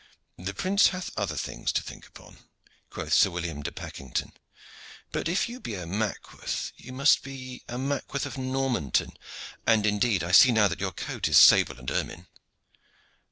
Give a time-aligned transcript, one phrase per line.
[0.39, 2.39] "The prince hath other things to think upon,"
[2.89, 4.31] quoth Sir William de Pakington;
[5.11, 9.15] "but if you be a Mackworth you must be a Mackworth of Normanton,
[9.67, 12.25] and indeed I see now that your coat is sable and ermine."